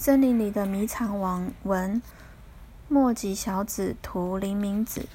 [0.00, 2.00] 森林里的迷藏王文，
[2.88, 5.06] 墨吉小子图林明子。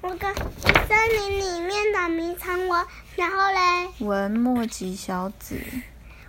[0.00, 3.90] 那个森林里面的迷藏王，然后嘞？
[3.98, 5.60] 文墨吉小子。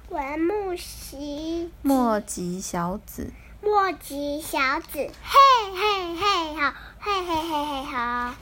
[0.09, 1.71] 文木西。
[1.81, 3.31] 墨吉小子。
[3.61, 8.35] 墨吉小子，嘿嘿嘿，好，嘿嘿嘿嘿好。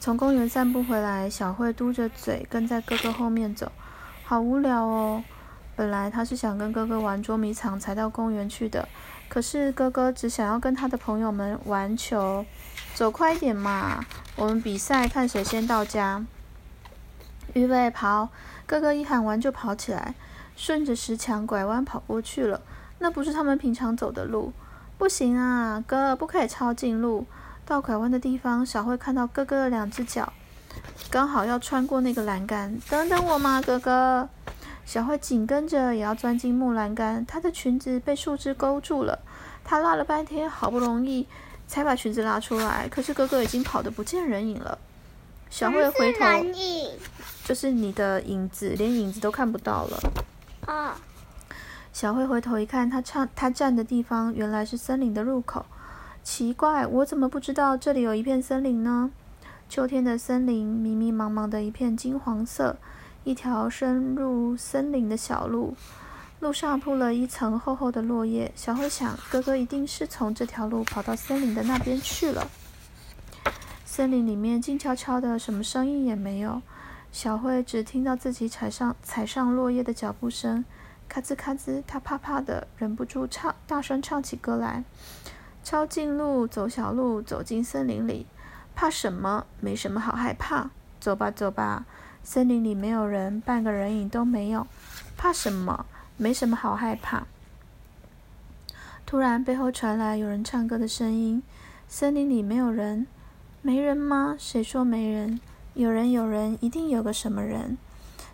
[0.00, 3.70] 从公园散步回来，小慧嘟着嘴跟在哥哥后面走，
[4.24, 5.22] 好无聊哦。
[5.76, 8.88] 本来他是想跟哥哥玩捉迷藏才到公园去的，
[9.28, 12.44] 可是哥哥只想要跟他的朋友们玩球。
[12.94, 14.02] 走快一点嘛，
[14.36, 16.24] 我们比赛看谁先到家。
[17.52, 18.30] 预备跑！
[18.66, 20.14] 哥哥一喊完就跑起来，
[20.56, 22.62] 顺着石墙拐弯跑过去了。
[22.98, 24.52] 那不是他们平常走的路，
[24.96, 27.26] 不行啊，哥不可以抄近路。
[27.66, 30.32] 到拐弯的地方，小慧看到哥哥的两只脚，
[31.10, 32.78] 刚好要穿过那个栏杆。
[32.88, 34.28] 等等我嘛，哥哥！
[34.86, 39.18] 小慧紧跟着也要钻进木栏杆，她的裙子被树枝勾住了。
[39.64, 41.26] 她拉了半天，好不容易
[41.66, 44.78] 才把裙子拉出来，可是哥哥已经跑得不见人影了。
[45.50, 46.24] 小慧回头，
[47.44, 49.98] 就是你的影子，连影子都看不到了。
[50.66, 50.96] 啊！
[51.92, 55.66] 小慧回头一看，她唱她站的地方原来是森林的入口。
[56.22, 59.10] 奇怪，我怎么不知道这里有一片森林呢？
[59.68, 62.76] 秋天的森林，迷迷茫茫的一片金黄色，
[63.26, 65.74] 一条深入森林的小路，
[66.38, 68.52] 路上铺了一层厚厚的落叶。
[68.54, 72.48] 小慧想，哥哥一定是从这条路跑到森林的那边去了。
[73.84, 76.62] 森林里面静悄悄的，什么声音也没有。
[77.10, 80.64] 小慧只听到自己踩上踩上落叶的脚步声，
[81.08, 84.84] 咔吱咔吱，她怕怕的，忍不住唱，大声唱起歌来。
[85.64, 88.24] 抄近路，走小路，走进森林里，
[88.76, 89.46] 怕什么？
[89.58, 90.70] 没什么好害怕。
[91.00, 91.84] 走吧，走吧，
[92.28, 94.66] 森林里没有人，半个人影都没有，
[95.16, 95.86] 怕什么？
[96.16, 97.24] 没什么好害怕。
[99.06, 101.40] 突然，背后传来有人唱歌的声音。
[101.86, 103.06] 森林里没有人，
[103.62, 104.34] 没人吗？
[104.40, 105.40] 谁说没人？
[105.74, 107.78] 有人，有人，一定有个什么人。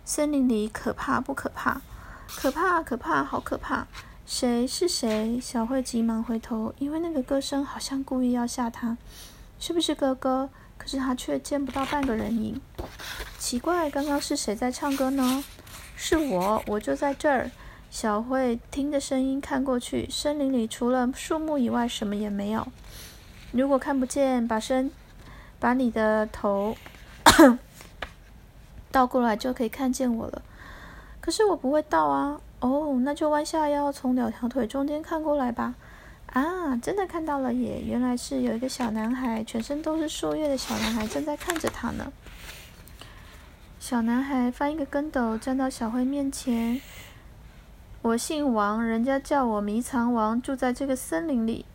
[0.03, 1.79] 森林里可怕不可怕？
[2.25, 3.85] 可怕，可怕，好可怕。
[4.25, 5.39] 谁是谁？
[5.39, 8.97] 小慧急忙回头，因为那个歌声好像故意要吓她。
[9.65, 10.49] 是不是哥哥？
[10.77, 12.59] 可是他却见不到半个人影。
[13.39, 15.41] 奇怪，刚刚是谁在唱歌呢？
[15.95, 17.49] 是我，我就在这儿。
[17.89, 22.67] 小慧听着声音看过去，森林里除了树木以外什么也没有。
[23.53, 24.91] 如果看不见，把身，
[25.61, 26.75] 把你的头
[28.91, 30.41] 倒过来就可以看见我了。
[31.21, 32.41] 可是我不会倒啊。
[32.59, 35.75] 哦，那就弯下腰，从两条腿中间看过来吧。
[36.33, 37.79] 啊，真的看到了耶！
[37.85, 42.11] 原来是有一个小男孩，全身都是树叶的小男孩正在看着他呢。
[43.79, 46.81] 小男孩翻一个跟斗，站到小慧面前。
[48.01, 51.65] 我姓王，人家叫我迷藏王，住在这个森林里。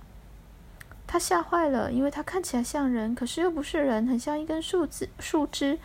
[1.07, 5.09] 他吓坏了，因为他看起来像人，可是又不是人，很像一根树枝。
[5.21, 5.79] 树枝，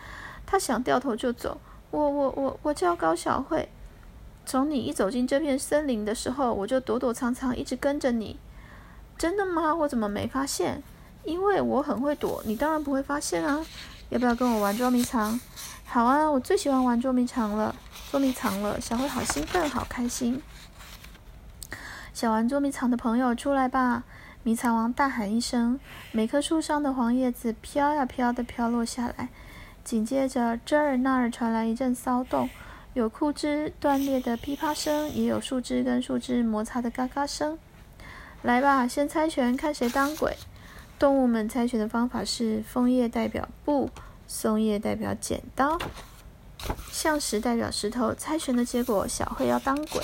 [0.44, 1.60] 他想掉头就走。
[1.92, 3.68] 我我我我叫高小慧。
[4.44, 8.36] 从你一走进这片森林的时候，我就躲躲藏藏，一直跟着你。
[9.16, 9.74] 真的吗？
[9.74, 10.82] 我怎么没发现？
[11.24, 13.64] 因为我很会躲，你当然不会发现啊。
[14.10, 15.40] 要不要跟我玩捉迷藏？
[15.84, 17.74] 好啊，我最喜欢玩捉迷藏了。
[18.10, 20.42] 捉迷藏了，小慧好兴奋，好开心。
[22.12, 24.04] 想玩捉迷藏的朋友出来吧！
[24.42, 25.80] 迷藏王大喊一声，
[26.12, 29.30] 每棵树上的黄叶子飘呀飘的飘落下来，
[29.82, 32.48] 紧接着这儿那儿传来一阵骚动。
[32.92, 37.58] 有枯枝断裂的噼啪声，也有树枝跟树枝摩擦的嘎嘎声。
[38.44, 40.36] 来吧，先猜拳，看谁当鬼。
[40.98, 43.88] 动物们猜拳的方法是：枫叶代表布，
[44.26, 45.78] 松叶代表剪刀，
[46.92, 48.12] 象石代表石头。
[48.12, 50.02] 猜拳的结果，小慧要当鬼。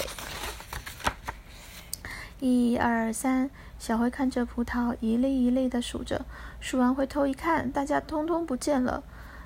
[2.38, 6.24] 一二三，小慧看着葡萄，一粒一粒的数着，
[6.60, 9.02] 数完回头一看，大家通通不见了。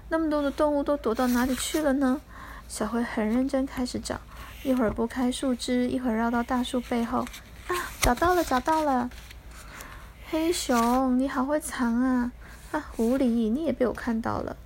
[0.08, 2.20] 那么多的动物都躲到哪里去了呢？
[2.68, 4.20] 小慧很认真开始找，
[4.62, 7.26] 一会儿拨开树枝，一会儿绕到大树背后。
[7.68, 9.10] 啊，找到了，找到了！
[10.30, 12.32] 黑熊，你好会藏啊！
[12.72, 14.56] 啊，狐狸，你也被我看到了。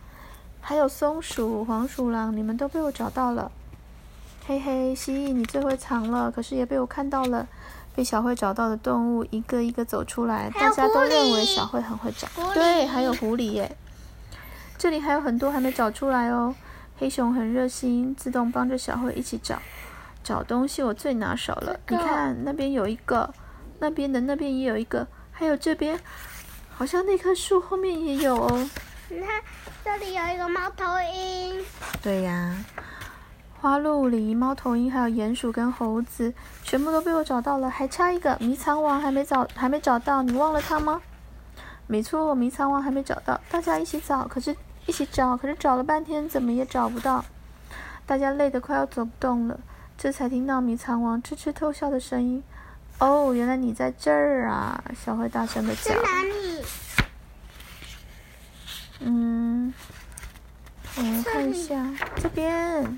[0.60, 3.50] 还有松鼠、黄鼠狼，你们都被我找到了。
[4.46, 7.46] 嘿嘿，蜥蜴，你最会藏了，可是也被我看到了。
[7.94, 12.28] 被小慧找到的动物一个一个走出来，大家都认为小慧很会找。
[12.54, 13.76] 对，还有狐狸耶。
[14.78, 16.54] 这里还有很多还没找出来哦。
[16.98, 19.60] 黑熊很热心，自动帮着小慧一起找。
[20.28, 21.80] 找东西我最拿手了。
[21.88, 23.32] 你看那边有一个，
[23.78, 25.98] 那边的那边也有一个，还有这边，
[26.68, 28.70] 好像那棵树后面也有哦。
[29.08, 29.40] 你看
[29.82, 30.84] 这里有一个猫头
[31.14, 31.64] 鹰。
[32.02, 32.54] 对呀，
[33.58, 41.00] 花鹿、狸、猫头鹰，还有鼹鼠跟猴子，全部都被我找到了，还差一个迷藏王还没找，还没找到，你忘了他吗？
[41.86, 44.54] 没错，迷藏王还没找到，大家一起找，可是
[44.84, 47.24] 一起找，可是找了半天，怎么也找不到，
[48.04, 49.58] 大家累得快要走不动了，
[49.98, 52.40] 这才听到迷藏王痴痴偷笑的声音。
[53.00, 54.80] 哦，原来你在这儿啊！
[54.96, 55.92] 小慧大声的叫。
[55.92, 56.64] 在哪里？
[59.00, 59.74] 嗯，
[60.96, 61.84] 我们看一下
[62.14, 62.96] 这边。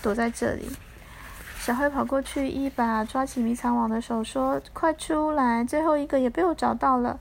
[0.00, 0.70] 躲在这里，
[1.58, 5.62] 小慧跑过去，一把抓起迷藏网的手，说：“快出来！
[5.62, 7.20] 最后一个也被我找到了，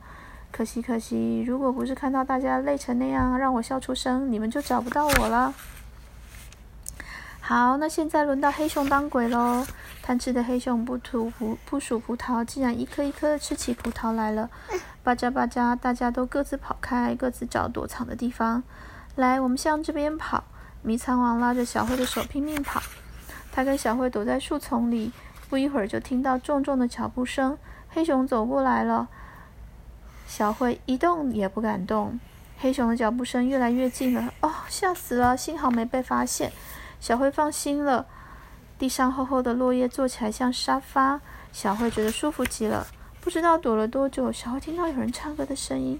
[0.54, 5.54] 可惜可惜，如果不是看到大家累成那样，让我笑出声，你们就找不到我了。”
[7.50, 9.66] 好，那现在轮到黑熊当鬼喽！
[10.04, 14.52] 贪吃的黑熊不吐葡不数葡萄，竟然一颗一颗吃起葡萄来了。
[15.02, 18.62] 巴扎巴扎，大家都各自跑开，各自找躲藏的地方。
[19.16, 20.44] 来，我们向这边跑。
[20.84, 22.84] 迷藏王拉着小慧的手拼命跑，
[23.52, 25.12] 他跟小慧躲在树丛里，
[25.50, 27.58] 不一会儿就听到重重的脚步声，
[27.90, 29.08] 黑熊走过来了。
[30.28, 32.20] 小慧一动也不敢动，
[32.60, 35.36] 黑熊的脚步声越来越近了，哦，吓死了！
[35.36, 36.52] 幸好没被发现，
[37.00, 38.06] 小慧放心了。
[38.78, 41.20] 地上厚厚的落叶坐起来像沙发，
[41.52, 42.88] 小慧觉得舒服极了。
[43.20, 46.00] 不知道躲了多久，小慧听到有人唱歌的声音。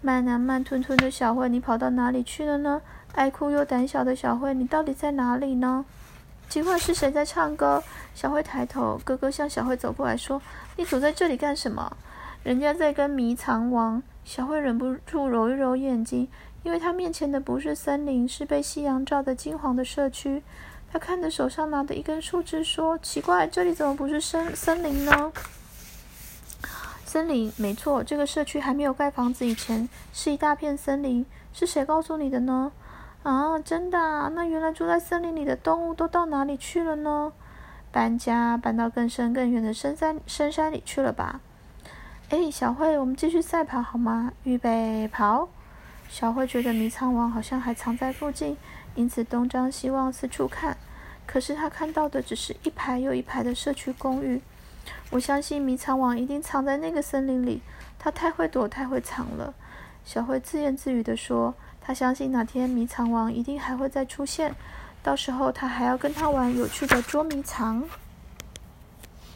[0.00, 2.80] 慢啊，慢吞吞的小慧，你跑到哪里去了呢？
[3.14, 5.84] 爱哭又胆小的小慧，你到底在哪里呢？
[6.48, 7.82] 奇怪，是谁在唱歌？
[8.14, 10.40] 小慧抬头，哥哥向小慧走过来说
[10.76, 11.96] ：“你躲在这里干什么？”
[12.44, 14.02] 人家在跟迷藏王。
[14.24, 16.28] 小慧忍不住揉一揉眼睛，
[16.66, 20.42] 因为他面前的不是森林，是被夕阳照得金黄的社区。
[20.90, 25.32] 他看着手上拿的一根树枝，说：“奇怪，这里怎么不是森森林呢？”
[27.06, 31.24] 森林，没错，这个社区还没有盖房子以前是一大片森林。
[31.52, 32.72] 是谁告诉你的呢？
[33.22, 34.32] 啊，真的？
[34.34, 37.32] 那原来住在森林里的动物都到哪里去了呢？
[37.92, 41.40] 搬家，搬到更深更远的深山深山里去了吧？
[42.30, 44.32] 哎，小慧，我们继续赛跑好吗？
[44.42, 45.48] 预备跑！
[46.08, 48.56] 小慧觉得迷藏王好像还藏在附近，
[48.94, 50.76] 因此东张西望，四处看。
[51.26, 54.40] 可是他看到的只是一排又一排的社区公寓。
[55.10, 57.60] 我相信迷藏王一定藏在那个森林里，
[57.98, 59.54] 他太会躲，太会藏了。
[60.04, 61.54] 小慧自言自语地说。
[61.88, 64.52] 他相信哪天迷藏王一定还会再出现，
[65.04, 67.80] 到时候他还要跟他玩有趣的捉迷藏。